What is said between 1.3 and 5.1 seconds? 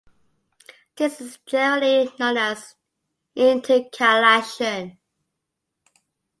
generally known as intercalation.